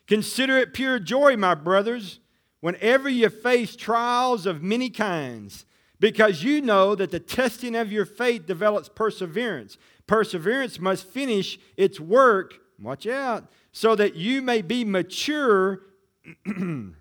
Consider 0.07 0.59
it 0.59 0.73
pure 0.73 0.99
joy, 0.99 1.37
my 1.37 1.55
brothers, 1.55 2.21
whenever 2.61 3.09
you 3.09 3.29
face 3.29 3.77
trials 3.77 4.47
of 4.47 4.63
many 4.63 4.91
kinds, 4.91 5.67
because 6.01 6.43
you 6.43 6.61
know 6.61 6.95
that 6.95 7.11
the 7.11 7.21
testing 7.21 7.75
of 7.75 7.91
your 7.91 8.05
faith 8.05 8.47
develops 8.47 8.89
perseverance. 8.89 9.77
Perseverance 10.07 10.79
must 10.79 11.07
finish 11.07 11.59
its 11.77 11.99
work, 11.99 12.55
watch 12.81 13.07
out, 13.07 13.51
so 13.73 13.95
that 13.95 14.15
you 14.15 14.43
may 14.43 14.61
be 14.61 14.85
mature 14.85 15.81
and 16.47 16.95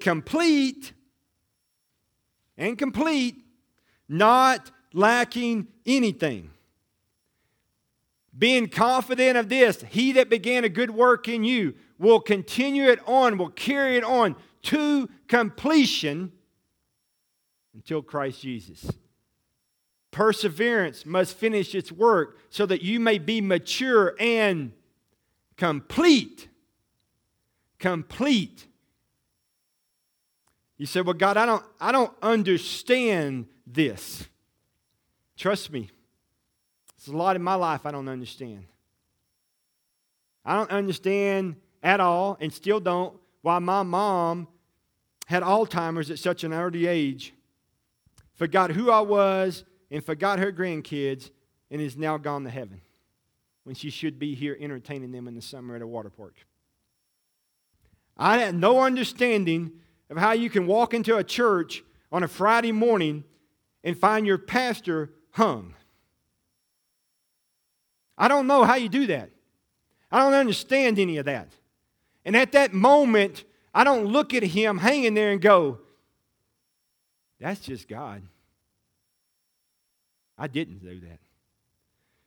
complete 0.00 0.92
and 2.56 2.78
complete, 2.78 3.36
not 4.08 4.70
lacking 4.94 5.66
anything. 5.84 6.50
Being 8.36 8.68
confident 8.68 9.36
of 9.36 9.50
this, 9.50 9.84
he 9.90 10.12
that 10.12 10.30
began 10.30 10.64
a 10.64 10.68
good 10.68 10.90
work 10.90 11.28
in 11.28 11.44
you 11.44 11.74
will 11.98 12.20
continue 12.20 12.84
it 12.88 12.98
on, 13.06 13.36
will 13.36 13.50
carry 13.50 13.96
it 13.96 14.04
on 14.04 14.34
to 14.62 15.08
completion 15.28 16.32
until 17.74 18.02
Christ 18.02 18.40
Jesus. 18.40 18.90
Perseverance 20.10 21.04
must 21.04 21.36
finish 21.36 21.74
its 21.74 21.92
work 21.92 22.38
so 22.48 22.66
that 22.66 22.82
you 22.82 22.98
may 23.00 23.18
be 23.18 23.40
mature 23.40 24.14
and 24.18 24.72
complete. 25.56 26.48
Complete. 27.78 28.66
You 30.76 30.86
say, 30.86 31.00
Well, 31.00 31.14
God, 31.14 31.36
I 31.36 31.46
don't, 31.46 31.64
I 31.80 31.92
don't 31.92 32.12
understand 32.22 33.46
this. 33.66 34.26
Trust 35.36 35.72
me, 35.72 35.90
there's 36.96 37.12
a 37.12 37.16
lot 37.16 37.36
in 37.36 37.42
my 37.42 37.54
life 37.54 37.86
I 37.86 37.90
don't 37.90 38.08
understand. 38.08 38.64
I 40.44 40.56
don't 40.56 40.70
understand 40.70 41.56
at 41.82 42.00
all, 42.00 42.36
and 42.40 42.52
still 42.52 42.80
don't, 42.80 43.16
why 43.42 43.58
my 43.58 43.82
mom 43.82 44.48
had 45.26 45.42
Alzheimer's 45.42 46.10
at 46.10 46.18
such 46.18 46.44
an 46.44 46.52
early 46.52 46.86
age, 46.86 47.34
forgot 48.34 48.70
who 48.70 48.90
I 48.90 49.00
was, 49.00 49.64
and 49.90 50.04
forgot 50.04 50.38
her 50.38 50.52
grandkids, 50.52 51.30
and 51.70 51.80
is 51.80 51.96
now 51.96 52.16
gone 52.18 52.44
to 52.44 52.50
heaven 52.50 52.80
when 53.64 53.74
she 53.74 53.90
should 53.90 54.18
be 54.18 54.34
here 54.34 54.56
entertaining 54.60 55.12
them 55.12 55.26
in 55.26 55.34
the 55.34 55.42
summer 55.42 55.74
at 55.74 55.82
a 55.82 55.86
water 55.86 56.10
park. 56.10 56.34
I 58.16 58.38
had 58.38 58.54
no 58.54 58.80
understanding 58.80 59.72
of 60.10 60.18
how 60.18 60.32
you 60.32 60.50
can 60.50 60.66
walk 60.66 60.94
into 60.94 61.16
a 61.16 61.24
church 61.24 61.82
on 62.12 62.22
a 62.22 62.28
Friday 62.28 62.72
morning 62.72 63.24
and 63.82 63.98
find 63.98 64.26
your 64.26 64.38
pastor 64.38 65.10
hung. 65.34 65.74
I 68.16 68.28
don't 68.28 68.46
know 68.46 68.64
how 68.64 68.76
you 68.76 68.88
do 68.88 69.06
that. 69.08 69.30
I 70.10 70.20
don't 70.20 70.34
understand 70.34 70.98
any 70.98 71.16
of 71.16 71.26
that. 71.26 71.48
And 72.24 72.36
at 72.36 72.52
that 72.52 72.72
moment, 72.72 73.44
I 73.74 73.82
don't 73.82 74.06
look 74.06 74.32
at 74.32 74.44
him 74.44 74.78
hanging 74.78 75.14
there 75.14 75.32
and 75.32 75.40
go, 75.40 75.80
that's 77.40 77.60
just 77.60 77.88
God. 77.88 78.22
I 80.38 80.46
didn't 80.46 80.78
do 80.78 81.00
that. 81.00 81.18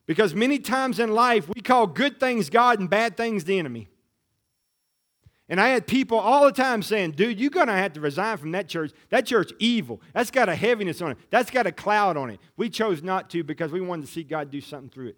Because 0.05 0.35
many 0.35 0.59
times 0.59 0.99
in 0.99 1.13
life, 1.13 1.47
we 1.47 1.61
call 1.61 1.87
good 1.87 2.19
things 2.19 2.49
God 2.49 2.79
and 2.79 2.89
bad 2.89 3.15
things 3.15 3.45
the 3.45 3.57
enemy. 3.57 3.87
And 5.49 5.61
I 5.61 5.69
had 5.69 5.87
people 5.87 6.19
all 6.19 6.45
the 6.45 6.51
time 6.51 6.81
saying, 6.81 7.11
dude, 7.11 7.39
you're 7.39 7.49
going 7.49 7.67
to 7.67 7.73
have 7.73 7.93
to 7.93 8.01
resign 8.01 8.37
from 8.37 8.51
that 8.51 8.67
church. 8.67 8.91
That 9.09 9.25
church 9.25 9.53
evil. 9.59 10.01
That's 10.13 10.29
got 10.29 10.49
a 10.49 10.55
heaviness 10.55 11.01
on 11.01 11.11
it. 11.11 11.17
That's 11.29 11.49
got 11.49 11.65
a 11.65 11.71
cloud 11.71 12.17
on 12.17 12.29
it. 12.29 12.39
We 12.57 12.69
chose 12.69 13.01
not 13.01 13.29
to 13.29 13.43
because 13.43 13.71
we 13.71 13.79
wanted 13.79 14.07
to 14.07 14.11
see 14.11 14.23
God 14.23 14.51
do 14.51 14.59
something 14.59 14.89
through 14.89 15.09
it. 15.09 15.17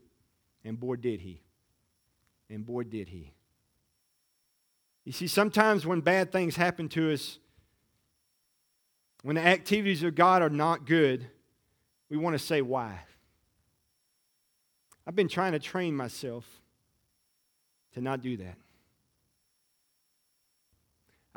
And 0.63 0.79
boy, 0.79 0.98
did 0.98 1.21
he. 1.21 1.41
And 2.50 2.63
boy, 2.63 2.83
did 2.83 3.09
he. 3.09 3.33
You 5.03 5.13
see, 5.13 5.27
sometimes 5.27 5.88
when 5.88 6.01
bad 6.01 6.31
things 6.31 6.55
happen 6.55 6.89
to 6.89 7.12
us, 7.12 7.39
when 9.24 9.36
the 9.36 9.45
activities 9.45 10.03
of 10.03 10.13
God 10.13 10.43
are 10.43 10.50
not 10.50 10.86
good, 10.86 11.25
we 12.09 12.17
want 12.17 12.36
to 12.36 12.39
say 12.39 12.62
why. 12.62 13.00
I've 15.07 15.15
been 15.15 15.27
trying 15.27 15.53
to 15.53 15.59
train 15.59 15.95
myself 15.95 16.45
to 17.93 18.01
not 18.01 18.21
do 18.21 18.38
that. 18.38 18.55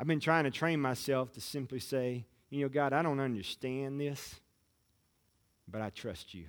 I've 0.03 0.07
been 0.07 0.19
trying 0.19 0.43
to 0.43 0.51
train 0.51 0.81
myself 0.81 1.31
to 1.31 1.39
simply 1.39 1.79
say, 1.79 2.25
you 2.49 2.61
know, 2.63 2.67
God, 2.67 2.91
I 2.91 3.01
don't 3.01 3.21
understand 3.21 4.01
this, 4.01 4.35
but 5.65 5.81
I 5.81 5.91
trust 5.91 6.33
you. 6.33 6.47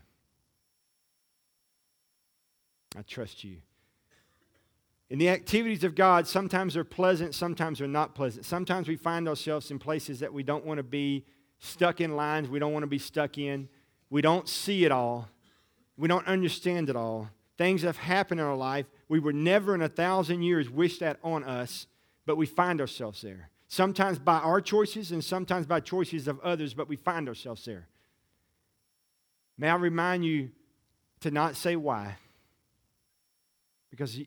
I 2.99 3.03
trust 3.03 3.45
you. 3.45 3.59
And 5.09 5.21
the 5.21 5.29
activities 5.29 5.85
of 5.85 5.95
God, 5.95 6.27
sometimes 6.27 6.75
they're 6.75 6.83
pleasant, 6.83 7.33
sometimes 7.33 7.79
they're 7.79 7.87
not 7.87 8.17
pleasant. 8.17 8.45
Sometimes 8.45 8.89
we 8.89 8.97
find 8.97 9.29
ourselves 9.29 9.71
in 9.71 9.79
places 9.79 10.19
that 10.19 10.33
we 10.33 10.43
don't 10.43 10.65
want 10.65 10.79
to 10.79 10.83
be 10.83 11.25
stuck 11.61 12.01
in 12.01 12.17
lines 12.17 12.49
we 12.49 12.59
don't 12.59 12.73
want 12.73 12.83
to 12.83 12.89
be 12.89 12.99
stuck 12.99 13.39
in. 13.39 13.69
We 14.11 14.21
don't 14.21 14.49
see 14.49 14.85
it 14.85 14.91
all. 14.91 15.29
We 15.97 16.09
don't 16.09 16.27
understand 16.27 16.91
it 16.91 16.97
all. 16.97 17.31
Things 17.57 17.83
have 17.83 17.99
happened 17.99 18.41
in 18.41 18.47
our 18.47 18.57
life. 18.57 18.87
We 19.09 19.21
would 19.21 19.37
never 19.37 19.77
in 19.77 19.81
a 19.81 19.89
thousand 19.89 20.43
years 20.43 20.69
wish 20.69 20.99
that 20.99 21.21
on 21.23 21.45
us 21.45 21.87
but 22.27 22.37
we 22.37 22.47
find 22.47 22.81
ourselves 22.81 23.23
there. 23.23 23.51
Sometimes 23.69 24.19
by 24.19 24.39
our 24.39 24.61
choices 24.61 25.13
and 25.13 25.23
sometimes 25.23 25.67
by 25.67 25.81
choices 25.81 26.29
of 26.29 26.41
others, 26.41 26.75
but 26.75 26.89
we 26.89 26.97
find 26.97 27.29
ourselves 27.29 27.65
there. 27.65 27.89
May 29.57 29.69
I 29.69 29.77
remind 29.77 30.25
you 30.25 30.51
to 31.21 31.31
not 31.31 31.57
say 31.57 31.77
why? 31.77 32.17
Because 33.91 34.19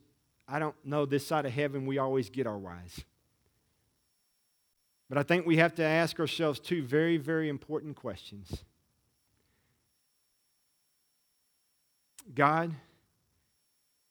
I 0.48 0.60
don't 0.60 0.76
know 0.86 1.06
this 1.06 1.28
side 1.28 1.46
of 1.46 1.52
heaven, 1.52 1.86
we 1.86 1.98
always 1.98 2.30
get 2.30 2.48
our 2.48 2.58
whys. 2.58 3.04
But 5.10 5.18
I 5.18 5.24
think 5.24 5.46
we 5.46 5.58
have 5.58 5.76
to 5.76 5.84
ask 5.84 6.20
ourselves 6.20 6.60
two 6.60 6.84
very, 6.84 7.18
very 7.18 7.50
important 7.50 7.96
questions. 7.96 8.64
God, 12.34 12.74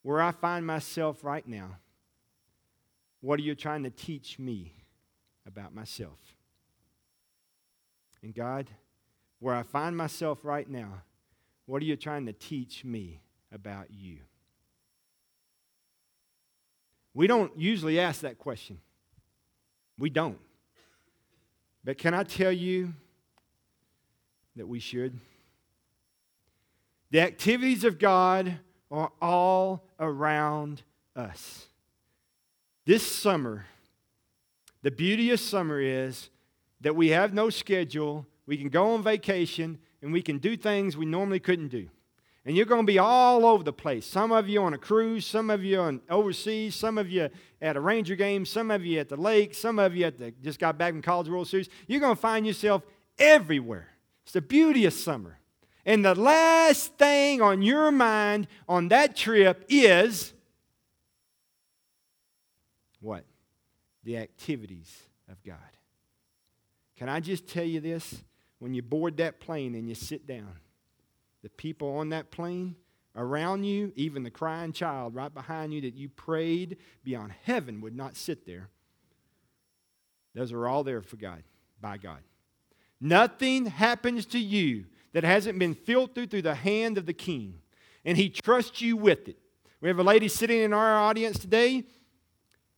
where 0.03 0.23
I 0.23 0.31
find 0.31 0.67
myself 0.67 1.23
right 1.23 1.47
now, 1.47 1.77
what 3.21 3.39
are 3.39 3.43
you 3.43 3.55
trying 3.55 3.83
to 3.85 3.91
teach 3.91 4.39
me 4.39 4.73
about 5.47 5.75
myself? 5.75 6.19
And 8.23 8.35
God, 8.35 8.69
where 9.39 9.55
I 9.55 9.63
find 9.63 9.97
myself 9.97 10.45
right 10.45 10.69
now, 10.69 11.03
what 11.67 11.83
are 11.83 11.85
you 11.85 11.97
trying 11.97 12.27
to 12.27 12.33
teach 12.33 12.85
me 12.85 13.21
about 13.53 13.87
you? 13.91 14.19
We 17.15 17.27
don't 17.27 17.57
usually 17.57 17.99
ask 17.99 18.21
that 18.21 18.39
question. 18.39 18.79
We 19.99 20.11
don't. 20.11 20.39
But 21.83 21.99
can 21.99 22.15
I 22.15 22.25
tell 22.25 22.53
you 22.53 22.93
that 24.57 24.67
we 24.67 24.81
should? 24.81 25.19
The 27.11 27.21
activities 27.21 27.85
of 27.85 27.99
God 27.99 28.59
are 28.91 29.13
all 29.23 29.85
around 29.99 30.83
us. 31.15 31.67
This 32.87 33.05
summer, 33.05 33.67
the 34.83 34.93
beauty 34.93 35.33
of 35.33 35.41
summer 35.41 35.81
is 35.81 36.31
that 36.83 36.95
we 36.95 37.09
have 37.09 37.35
no 37.35 37.51
schedule, 37.51 38.25
we 38.47 38.57
can 38.57 38.69
go 38.69 38.95
on 38.95 39.03
vacation, 39.03 39.79
and 40.01 40.13
we 40.13 40.23
can 40.23 40.39
do 40.39 40.57
things 40.57 40.97
we 40.97 41.05
normally 41.05 41.41
couldn't 41.41 41.69
do. 41.69 41.89
And 42.45 42.57
you're 42.57 42.65
going 42.65 42.83
to 42.83 42.87
be 42.87 43.01
all 43.01 43.45
over 43.45 43.65
the 43.65 43.73
place. 43.73 44.07
Some 44.07 44.31
of 44.31 44.49
you 44.49 44.63
on 44.63 44.73
a 44.73 44.79
cruise, 44.79 45.27
some 45.27 45.51
of 45.51 45.65
you 45.65 45.81
on 45.81 46.01
overseas, 46.09 46.77
some 46.77 46.97
of 46.97 47.11
you 47.11 47.29
at 47.61 47.77
a 47.77 47.81
Ranger 47.81 48.15
game, 48.15 48.47
some 48.47 48.71
of 48.71 48.85
you 48.85 49.01
at 49.01 49.09
the 49.09 49.17
lake, 49.17 49.53
some 49.53 49.81
of 49.81 49.97
you 49.97 50.05
at 50.05 50.17
the 50.17 50.33
just 50.41 50.61
got 50.61 50.79
back 50.79 50.93
from 50.93 51.03
College 51.03 51.29
World 51.29 51.49
Series. 51.49 51.69
You're 51.89 51.99
going 51.99 52.15
to 52.15 52.21
find 52.21 52.47
yourself 52.47 52.83
everywhere. 53.19 53.89
It's 54.23 54.33
the 54.33 54.41
beauty 54.41 54.85
of 54.85 54.93
summer. 54.93 55.41
And 55.85 56.05
the 56.05 56.15
last 56.15 56.95
thing 56.99 57.43
on 57.43 57.63
your 57.63 57.91
mind 57.91 58.47
on 58.69 58.89
that 58.89 59.17
trip 59.17 59.65
is 59.69 60.35
what? 63.01 63.25
The 64.05 64.17
activities 64.19 65.03
of 65.31 65.43
God. 65.43 65.57
Can 66.97 67.09
I 67.09 67.21
just 67.21 67.47
tell 67.47 67.65
you 67.65 67.81
this? 67.81 68.23
When 68.59 68.73
you 68.73 68.83
board 68.83 69.19
that 69.19 69.39
plane 69.39 69.75
and 69.75 69.89
you 69.89 69.95
sit 69.95 70.27
down, 70.27 70.53
the 71.43 71.51
people 71.51 71.99
on 71.99 72.09
that 72.09 72.31
plane 72.31 72.77
around 73.15 73.65
you, 73.65 73.93
even 73.97 74.23
the 74.23 74.31
crying 74.31 74.73
child 74.73 75.15
right 75.15 75.33
behind 75.33 75.75
you 75.75 75.83
that 75.83 75.95
you 75.95 76.09
prayed 76.09 76.79
beyond 77.05 77.33
heaven 77.45 77.81
would 77.81 77.95
not 77.95 78.17
sit 78.17 78.47
there, 78.47 78.69
those 80.35 80.53
are 80.53 80.67
all 80.67 80.85
there 80.85 81.03
for 81.03 81.17
God, 81.17 81.43
by 81.81 81.97
God. 81.97 82.21
Nothing 83.01 83.67
happens 83.67 84.27
to 84.27 84.39
you 84.39 84.87
that 85.13 85.25
hasn't 85.25 85.59
been 85.59 85.75
filtered 85.75 86.31
through 86.31 86.43
the 86.43 86.55
hand 86.55 86.99
of 86.99 87.07
the 87.07 87.15
king, 87.15 87.61
and 88.05 88.17
he 88.17 88.29
trusts 88.29 88.81
you 88.81 88.97
with 88.97 89.29
it. 89.29 89.39
We 89.81 89.89
have 89.89 89.99
a 89.99 90.03
lady 90.03 90.29
sitting 90.29 90.61
in 90.61 90.73
our 90.73 90.97
audience 90.97 91.39
today 91.39 91.85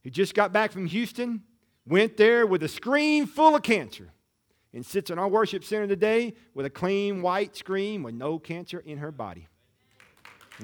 who 0.04 0.10
just 0.10 0.34
got 0.34 0.52
back 0.52 0.72
from 0.72 0.86
Houston, 0.86 1.42
went 1.86 2.16
there 2.16 2.46
with 2.46 2.62
a 2.62 2.68
screen 2.68 3.26
full 3.26 3.56
of 3.56 3.62
cancer 3.62 4.12
and 4.72 4.84
sits 4.84 5.10
in 5.10 5.18
our 5.18 5.28
worship 5.28 5.64
center 5.64 5.86
today 5.86 6.34
with 6.54 6.66
a 6.66 6.70
clean 6.70 7.22
white 7.22 7.56
screen 7.56 8.02
with 8.02 8.14
no 8.14 8.38
cancer 8.38 8.80
in 8.80 8.98
her 8.98 9.10
body. 9.10 9.48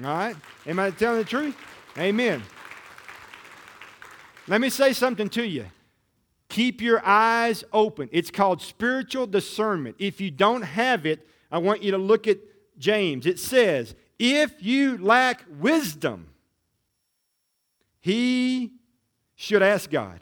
All 0.03 0.05
right? 0.05 0.35
Am 0.65 0.79
I 0.79 0.91
telling 0.91 1.19
the 1.19 1.25
truth? 1.25 1.55
Amen. 1.97 2.43
Let 4.47 4.61
me 4.61 4.69
say 4.69 4.93
something 4.93 5.29
to 5.29 5.45
you. 5.45 5.65
Keep 6.49 6.81
your 6.81 7.01
eyes 7.05 7.63
open. 7.73 8.09
It's 8.11 8.29
called 8.29 8.61
spiritual 8.61 9.25
discernment. 9.25 9.95
If 9.97 10.21
you 10.21 10.29
don't 10.29 10.61
have 10.61 11.05
it, 11.05 11.27
I 11.51 11.57
want 11.57 11.81
you 11.81 11.91
to 11.91 11.97
look 11.97 12.27
at 12.27 12.37
James. 12.77 13.25
It 13.25 13.39
says, 13.39 13.95
If 14.19 14.63
you 14.63 14.97
lack 14.97 15.43
wisdom, 15.49 16.27
he 17.99 18.73
should 19.35 19.61
ask 19.61 19.89
God 19.89 20.21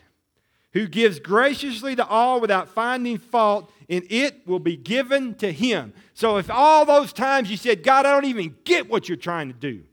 who 0.74 0.88
gives 0.88 1.20
graciously 1.20 1.96
to 1.96 2.05
all 2.05 2.41
without 2.41 2.67
finding 2.67 3.17
fault, 3.17 3.72
and 3.89 4.03
it 4.10 4.46
will 4.48 4.60
be 4.60 4.75
given 4.75 5.36
to 5.36 5.51
him. 5.51 5.93
So, 6.15 6.38
if 6.38 6.50
all 6.50 6.84
those 6.84 7.13
times 7.13 7.50
you 7.50 7.58
said, 7.58 7.84
God, 7.84 8.05
I 8.05 8.12
don't 8.12 8.25
even 8.25 8.55
get 8.63 8.89
what 8.89 9.08
you're 9.08 9.15
trying 9.15 9.50
to 9.50 9.53
do, 9.53 9.84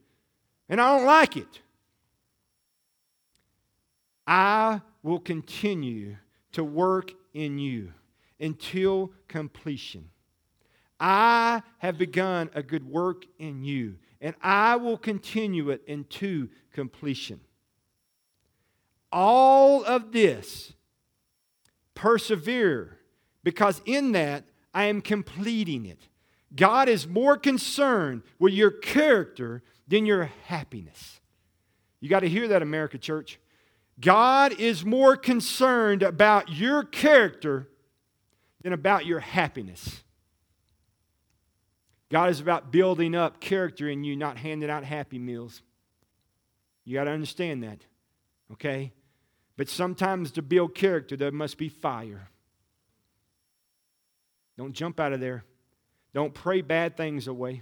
and 0.68 0.80
I 0.80 0.96
don't 0.96 1.06
like 1.06 1.36
it, 1.36 1.60
I 4.26 4.80
will 5.02 5.20
continue 5.20 6.16
to 6.52 6.64
work 6.64 7.12
in 7.34 7.58
you 7.58 7.92
until 8.40 9.12
completion. 9.28 10.08
I 10.98 11.62
have 11.78 11.98
begun 11.98 12.50
a 12.54 12.62
good 12.62 12.86
work 12.86 13.24
in 13.38 13.64
you, 13.64 13.96
and 14.20 14.34
I 14.42 14.76
will 14.76 14.98
continue 14.98 15.70
it 15.70 15.82
into 15.86 16.48
completion 16.72 17.40
all 19.12 19.84
of 19.84 20.12
this, 20.12 20.72
persevere, 21.94 22.98
because 23.42 23.80
in 23.84 24.12
that 24.12 24.44
I 24.72 24.84
am 24.84 25.00
completing 25.00 25.86
it. 25.86 26.08
God 26.54 26.88
is 26.88 27.06
more 27.06 27.36
concerned 27.36 28.22
with 28.38 28.52
your 28.52 28.70
character 28.70 29.62
than 29.86 30.06
your 30.06 30.30
happiness. 30.46 31.20
You 32.00 32.08
got 32.08 32.20
to 32.20 32.28
hear 32.28 32.48
that, 32.48 32.62
America 32.62 32.98
Church. 32.98 33.38
God 34.00 34.58
is 34.58 34.84
more 34.84 35.16
concerned 35.16 36.02
about 36.02 36.48
your 36.48 36.84
character 36.84 37.68
than 38.62 38.72
about 38.72 39.06
your 39.06 39.20
happiness. 39.20 40.02
God 42.10 42.30
is 42.30 42.40
about 42.40 42.72
building 42.72 43.14
up 43.14 43.40
character 43.40 43.88
in 43.88 44.02
you, 44.02 44.16
not 44.16 44.36
handing 44.36 44.70
out 44.70 44.84
happy 44.84 45.18
meals. 45.18 45.62
You 46.84 46.94
got 46.94 47.04
to 47.04 47.10
understand 47.10 47.62
that, 47.62 47.84
okay? 48.52 48.92
But 49.60 49.68
sometimes 49.68 50.30
to 50.30 50.40
build 50.40 50.74
character, 50.74 51.18
there 51.18 51.30
must 51.30 51.58
be 51.58 51.68
fire. 51.68 52.30
Don't 54.56 54.72
jump 54.72 54.98
out 54.98 55.12
of 55.12 55.20
there. 55.20 55.44
Don't 56.14 56.32
pray 56.32 56.62
bad 56.62 56.96
things 56.96 57.26
away. 57.26 57.60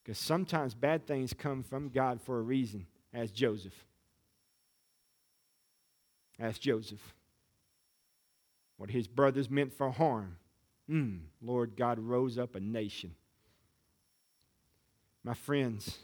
Because 0.00 0.16
sometimes 0.16 0.72
bad 0.72 1.08
things 1.08 1.32
come 1.32 1.64
from 1.64 1.88
God 1.88 2.22
for 2.22 2.38
a 2.38 2.42
reason, 2.42 2.86
as 3.12 3.32
Joseph. 3.32 3.74
As 6.38 6.60
Joseph. 6.60 7.02
What 8.76 8.90
his 8.90 9.08
brothers 9.08 9.50
meant 9.50 9.72
for 9.72 9.90
harm. 9.90 10.36
Mm, 10.88 11.22
Lord 11.42 11.72
God 11.76 11.98
rose 11.98 12.38
up 12.38 12.54
a 12.54 12.60
nation. 12.60 13.16
My 15.24 15.34
friends, 15.34 15.98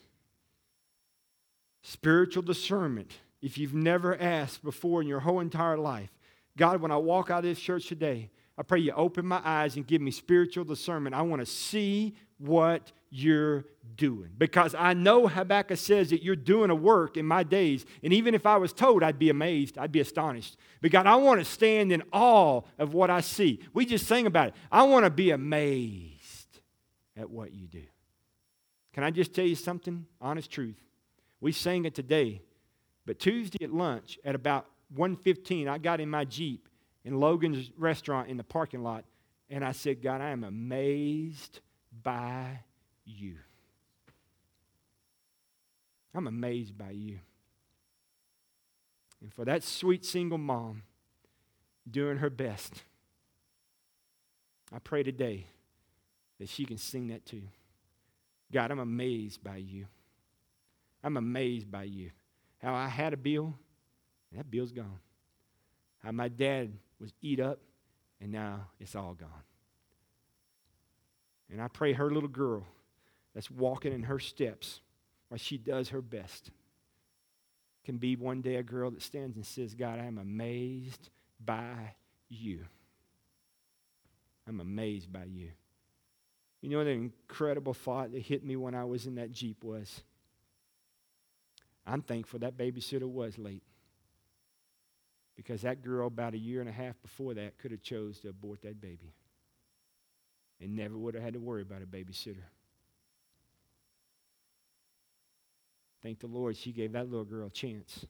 spiritual 1.80 2.42
discernment 2.42 3.18
if 3.44 3.58
you've 3.58 3.74
never 3.74 4.18
asked 4.18 4.64
before 4.64 5.02
in 5.02 5.06
your 5.06 5.20
whole 5.20 5.40
entire 5.40 5.76
life, 5.76 6.08
God, 6.56 6.80
when 6.80 6.90
I 6.90 6.96
walk 6.96 7.28
out 7.28 7.40
of 7.40 7.44
this 7.44 7.60
church 7.60 7.86
today, 7.86 8.30
I 8.56 8.62
pray 8.62 8.78
you 8.78 8.92
open 8.92 9.26
my 9.26 9.42
eyes 9.44 9.76
and 9.76 9.86
give 9.86 10.00
me 10.00 10.12
spiritual 10.12 10.64
discernment. 10.64 11.14
I 11.14 11.20
want 11.20 11.40
to 11.40 11.46
see 11.46 12.14
what 12.38 12.90
you're 13.10 13.66
doing. 13.96 14.30
Because 14.38 14.74
I 14.74 14.94
know 14.94 15.28
Habakkuk 15.28 15.76
says 15.76 16.08
that 16.08 16.22
you're 16.22 16.36
doing 16.36 16.70
a 16.70 16.74
work 16.74 17.18
in 17.18 17.26
my 17.26 17.42
days. 17.42 17.84
And 18.02 18.14
even 18.14 18.34
if 18.34 18.46
I 18.46 18.56
was 18.56 18.72
told, 18.72 19.02
I'd 19.02 19.18
be 19.18 19.28
amazed, 19.28 19.76
I'd 19.76 19.92
be 19.92 20.00
astonished. 20.00 20.56
But 20.80 20.90
God, 20.90 21.06
I 21.06 21.16
want 21.16 21.40
to 21.40 21.44
stand 21.44 21.92
in 21.92 22.02
awe 22.12 22.62
of 22.78 22.94
what 22.94 23.10
I 23.10 23.20
see. 23.20 23.60
We 23.74 23.84
just 23.84 24.06
sang 24.06 24.26
about 24.26 24.48
it. 24.48 24.54
I 24.72 24.84
want 24.84 25.04
to 25.04 25.10
be 25.10 25.32
amazed 25.32 26.60
at 27.14 27.28
what 27.28 27.52
you 27.52 27.66
do. 27.66 27.84
Can 28.94 29.04
I 29.04 29.10
just 29.10 29.34
tell 29.34 29.44
you 29.44 29.56
something? 29.56 30.06
Honest 30.18 30.50
truth. 30.50 30.80
We 31.42 31.52
sang 31.52 31.84
it 31.84 31.94
today. 31.94 32.40
But 33.06 33.18
Tuesday 33.18 33.64
at 33.64 33.72
lunch 33.72 34.18
at 34.24 34.34
about 34.34 34.66
1:15, 34.94 35.68
I 35.68 35.78
got 35.78 36.00
in 36.00 36.08
my 36.08 36.24
Jeep 36.24 36.68
in 37.04 37.20
Logan's 37.20 37.70
restaurant 37.76 38.28
in 38.28 38.36
the 38.36 38.44
parking 38.44 38.82
lot, 38.82 39.04
and 39.50 39.64
I 39.64 39.72
said, 39.72 40.02
God, 40.02 40.20
I 40.20 40.30
am 40.30 40.42
amazed 40.42 41.60
by 42.02 42.60
you. 43.04 43.36
I'm 46.14 46.26
amazed 46.26 46.78
by 46.78 46.90
you. 46.90 47.18
And 49.20 49.32
for 49.32 49.44
that 49.44 49.62
sweet 49.62 50.04
single 50.04 50.38
mom 50.38 50.82
doing 51.90 52.18
her 52.18 52.30
best, 52.30 52.82
I 54.72 54.78
pray 54.78 55.02
today 55.02 55.46
that 56.38 56.48
she 56.48 56.64
can 56.64 56.78
sing 56.78 57.08
that 57.08 57.26
too. 57.26 57.42
God, 58.52 58.70
I'm 58.70 58.78
amazed 58.78 59.42
by 59.42 59.56
you. 59.56 59.86
I'm 61.02 61.16
amazed 61.16 61.70
by 61.70 61.84
you. 61.84 62.10
How 62.64 62.74
I 62.74 62.88
had 62.88 63.12
a 63.12 63.18
bill, 63.18 63.54
and 64.30 64.40
that 64.40 64.50
bill's 64.50 64.72
gone. 64.72 64.98
How 65.98 66.12
my 66.12 66.28
dad 66.28 66.72
was 66.98 67.12
eat 67.20 67.38
up, 67.38 67.58
and 68.22 68.32
now 68.32 68.68
it's 68.80 68.96
all 68.96 69.12
gone. 69.12 69.28
And 71.52 71.60
I 71.60 71.68
pray 71.68 71.92
her 71.92 72.10
little 72.10 72.28
girl 72.28 72.66
that's 73.34 73.50
walking 73.50 73.92
in 73.92 74.04
her 74.04 74.18
steps 74.18 74.80
while 75.28 75.36
she 75.36 75.58
does 75.58 75.90
her 75.90 76.00
best 76.00 76.50
can 77.84 77.98
be 77.98 78.16
one 78.16 78.40
day 78.40 78.54
a 78.54 78.62
girl 78.62 78.90
that 78.92 79.02
stands 79.02 79.36
and 79.36 79.44
says, 79.44 79.74
God, 79.74 79.98
I 79.98 80.06
am 80.06 80.16
amazed 80.16 81.10
by 81.44 81.94
you. 82.30 82.64
I'm 84.48 84.60
amazed 84.60 85.12
by 85.12 85.24
you. 85.24 85.50
You 86.62 86.70
know, 86.70 86.82
the 86.82 86.92
incredible 86.92 87.74
thought 87.74 88.12
that 88.12 88.22
hit 88.22 88.42
me 88.42 88.56
when 88.56 88.74
I 88.74 88.84
was 88.84 89.06
in 89.06 89.16
that 89.16 89.32
Jeep 89.32 89.62
was 89.62 90.02
I'm 91.86 92.02
thankful 92.02 92.40
that 92.40 92.56
babysitter 92.56 93.08
was 93.08 93.38
late. 93.38 93.62
Because 95.36 95.62
that 95.62 95.82
girl, 95.82 96.06
about 96.06 96.34
a 96.34 96.38
year 96.38 96.60
and 96.60 96.68
a 96.68 96.72
half 96.72 97.00
before 97.02 97.34
that, 97.34 97.58
could 97.58 97.72
have 97.72 97.82
chose 97.82 98.20
to 98.20 98.28
abort 98.28 98.62
that 98.62 98.80
baby. 98.80 99.14
And 100.60 100.76
never 100.76 100.96
would 100.96 101.14
have 101.14 101.24
had 101.24 101.34
to 101.34 101.40
worry 101.40 101.62
about 101.62 101.82
a 101.82 101.86
babysitter. 101.86 102.44
Thank 106.02 106.20
the 106.20 106.26
Lord 106.26 106.56
she 106.56 106.70
gave 106.70 106.92
that 106.92 107.10
little 107.10 107.24
girl 107.24 107.48
a 107.48 107.50
chance 107.50 108.06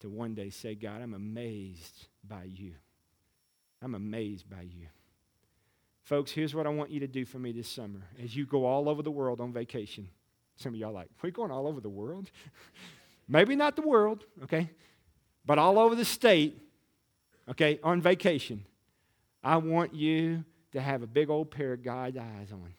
to 0.00 0.08
one 0.08 0.34
day 0.34 0.50
say, 0.50 0.74
God, 0.74 1.02
I'm 1.02 1.14
amazed 1.14 2.08
by 2.26 2.44
you. 2.44 2.72
I'm 3.82 3.94
amazed 3.94 4.48
by 4.50 4.62
you. 4.62 4.86
Folks, 6.02 6.32
here's 6.32 6.54
what 6.54 6.66
I 6.66 6.70
want 6.70 6.90
you 6.90 7.00
to 7.00 7.06
do 7.06 7.24
for 7.24 7.38
me 7.38 7.52
this 7.52 7.68
summer 7.68 8.00
as 8.22 8.34
you 8.34 8.46
go 8.46 8.64
all 8.64 8.88
over 8.88 9.02
the 9.02 9.10
world 9.10 9.40
on 9.40 9.52
vacation. 9.52 10.08
Some 10.56 10.72
of 10.72 10.80
y'all 10.80 10.92
like, 10.92 11.10
we're 11.22 11.30
going 11.30 11.50
all 11.50 11.66
over 11.66 11.80
the 11.80 11.88
world? 11.88 12.30
Maybe 13.28 13.54
not 13.54 13.76
the 13.76 13.82
world, 13.82 14.24
okay? 14.44 14.70
But 15.44 15.58
all 15.58 15.78
over 15.78 15.94
the 15.94 16.04
state, 16.04 16.62
okay, 17.50 17.78
on 17.82 18.00
vacation. 18.00 18.64
I 19.44 19.58
want 19.58 19.94
you 19.94 20.44
to 20.72 20.80
have 20.80 21.02
a 21.02 21.06
big 21.06 21.30
old 21.30 21.50
pair 21.50 21.74
of 21.74 21.82
God's 21.82 22.16
eyes 22.16 22.52
on. 22.52 22.74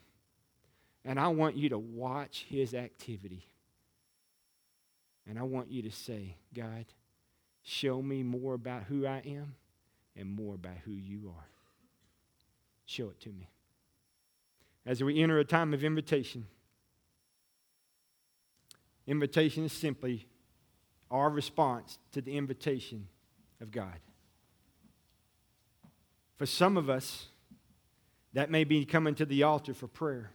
And 1.06 1.20
I 1.20 1.30
want 1.30 1.56
you 1.56 1.70
to 1.70 1.80
watch 1.80 2.46
his 2.50 2.74
activity. 2.74 3.46
And 5.28 5.38
I 5.38 5.44
want 5.44 5.72
you 5.72 5.84
to 5.84 5.92
say, 5.92 6.36
God, 6.54 6.86
show 7.64 8.02
me 8.02 8.24
more 8.24 8.56
about 8.56 8.84
who 8.84 9.06
I 9.06 9.22
am 9.26 9.56
and 10.16 10.30
more 10.30 10.56
about 10.56 10.78
who 10.86 10.92
you 10.92 11.34
are. 11.36 11.46
Show 12.86 13.10
it 13.10 13.20
to 13.22 13.30
me. 13.30 13.50
As 14.86 15.04
we 15.04 15.22
enter 15.22 15.38
a 15.38 15.46
time 15.46 15.74
of 15.74 15.84
invitation, 15.84 16.48
invitation 19.06 19.66
is 19.66 19.74
simply 19.74 20.26
our 21.12 21.30
response 21.30 21.98
to 22.12 22.22
the 22.22 22.36
invitation 22.38 23.08
of 23.62 23.72
God. 23.72 24.00
For 26.38 26.46
some 26.46 26.78
of 26.78 26.90
us, 26.90 27.28
that 28.34 28.52
may 28.52 28.64
be 28.64 28.86
coming 28.86 29.16
to 29.16 29.26
the 29.26 29.44
altar 29.44 29.74
for 29.74 29.88
prayer, 29.88 30.32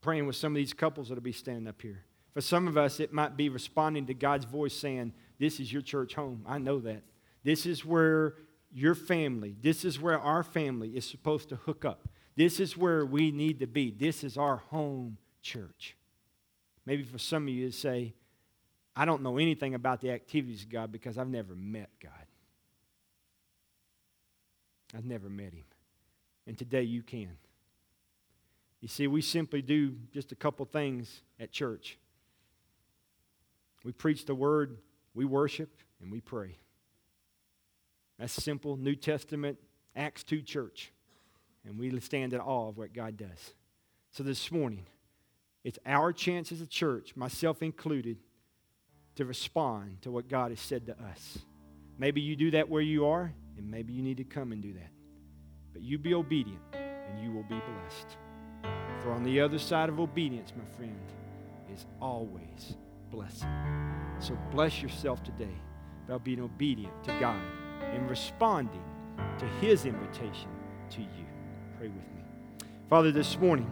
praying 0.00 0.26
with 0.26 0.36
some 0.36 0.52
of 0.52 0.56
these 0.56 0.72
couples 0.72 1.08
that'll 1.08 1.22
be 1.22 1.32
standing 1.32 1.68
up 1.68 1.80
here. 1.82 2.04
For 2.32 2.40
some 2.40 2.66
of 2.66 2.76
us, 2.76 2.98
it 2.98 3.12
might 3.12 3.36
be 3.36 3.48
responding 3.48 4.06
to 4.06 4.14
God's 4.14 4.44
voice 4.44 4.74
saying, 4.74 5.12
This 5.38 5.60
is 5.60 5.72
your 5.72 5.82
church 5.82 6.14
home. 6.14 6.44
I 6.46 6.58
know 6.58 6.80
that. 6.80 7.02
This 7.44 7.66
is 7.66 7.84
where 7.84 8.34
your 8.72 8.96
family, 8.96 9.54
this 9.60 9.84
is 9.84 10.00
where 10.00 10.18
our 10.18 10.42
family 10.42 10.96
is 10.96 11.08
supposed 11.08 11.48
to 11.50 11.56
hook 11.56 11.84
up. 11.84 12.08
This 12.34 12.58
is 12.58 12.76
where 12.76 13.06
we 13.06 13.30
need 13.30 13.60
to 13.60 13.68
be. 13.68 13.92
This 13.92 14.24
is 14.24 14.36
our 14.36 14.56
home 14.56 15.18
church. 15.42 15.96
Maybe 16.84 17.04
for 17.04 17.18
some 17.18 17.44
of 17.44 17.50
you 17.50 17.70
to 17.70 17.76
say, 17.76 18.14
I 18.96 19.04
don't 19.04 19.22
know 19.22 19.38
anything 19.38 19.74
about 19.74 20.00
the 20.00 20.10
activities 20.10 20.62
of 20.62 20.68
God 20.68 20.92
because 20.92 21.18
I've 21.18 21.28
never 21.28 21.54
met 21.54 21.90
God. 22.00 22.12
I've 24.96 25.04
never 25.04 25.28
met 25.28 25.52
Him. 25.52 25.64
And 26.46 26.56
today 26.56 26.82
you 26.82 27.02
can. 27.02 27.36
You 28.80 28.88
see, 28.88 29.06
we 29.06 29.22
simply 29.22 29.62
do 29.62 29.94
just 30.12 30.30
a 30.30 30.36
couple 30.36 30.66
things 30.66 31.22
at 31.40 31.50
church. 31.50 31.98
We 33.82 33.92
preach 33.92 34.26
the 34.26 34.34
word, 34.34 34.78
we 35.14 35.24
worship, 35.24 35.76
and 36.00 36.12
we 36.12 36.20
pray. 36.20 36.58
That's 38.18 38.32
simple 38.32 38.76
New 38.76 38.94
Testament, 38.94 39.58
Acts 39.96 40.22
2 40.22 40.42
church. 40.42 40.92
And 41.66 41.78
we 41.78 41.98
stand 42.00 42.34
in 42.34 42.40
awe 42.40 42.68
of 42.68 42.76
what 42.76 42.92
God 42.92 43.16
does. 43.16 43.54
So 44.12 44.22
this 44.22 44.52
morning, 44.52 44.86
it's 45.64 45.78
our 45.86 46.12
chance 46.12 46.52
as 46.52 46.60
a 46.60 46.66
church, 46.66 47.16
myself 47.16 47.62
included, 47.62 48.18
to 49.16 49.24
respond 49.24 50.02
to 50.02 50.10
what 50.10 50.28
God 50.28 50.50
has 50.50 50.60
said 50.60 50.86
to 50.86 50.92
us. 50.92 51.38
Maybe 51.98 52.20
you 52.20 52.36
do 52.36 52.50
that 52.52 52.68
where 52.68 52.82
you 52.82 53.06
are, 53.06 53.32
and 53.56 53.70
maybe 53.70 53.92
you 53.92 54.02
need 54.02 54.16
to 54.16 54.24
come 54.24 54.52
and 54.52 54.60
do 54.60 54.72
that. 54.74 54.90
But 55.72 55.82
you 55.82 55.98
be 55.98 56.14
obedient, 56.14 56.60
and 56.72 57.22
you 57.22 57.32
will 57.32 57.44
be 57.44 57.60
blessed. 57.60 58.16
For 59.02 59.12
on 59.12 59.22
the 59.22 59.40
other 59.40 59.58
side 59.58 59.88
of 59.88 60.00
obedience, 60.00 60.52
my 60.56 60.64
friend, 60.76 60.98
is 61.72 61.86
always 62.00 62.76
blessing. 63.10 63.48
So 64.18 64.36
bless 64.50 64.82
yourself 64.82 65.22
today 65.22 65.54
by 66.08 66.18
being 66.18 66.40
obedient 66.40 67.04
to 67.04 67.20
God 67.20 67.40
and 67.82 68.08
responding 68.08 68.82
to 69.38 69.46
His 69.60 69.84
invitation 69.84 70.48
to 70.90 71.00
you. 71.00 71.26
Pray 71.78 71.88
with 71.88 71.96
me. 71.96 72.24
Father, 72.88 73.12
this 73.12 73.38
morning, 73.38 73.70